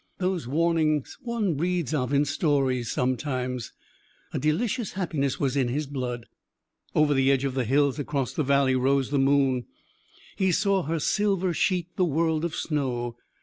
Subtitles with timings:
[0.17, 3.71] "Those warnings one reads of in stories sometimes...!"
[4.33, 6.25] A delicious happiness was in his blood.
[6.95, 9.67] Over the edge of the hills across the valley rose the moon.
[10.37, 13.15] He saw her silver sheet the world of snow.